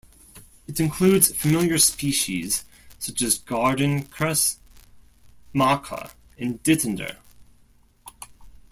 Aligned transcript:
It 0.65 0.79
includes 0.79 1.31
familiar 1.31 1.77
species 1.77 2.65
such 2.97 3.21
as 3.21 3.37
garden 3.37 4.03
cress, 4.05 4.57
maca, 5.53 6.09
and 6.39 6.59
dittander. 6.63 7.17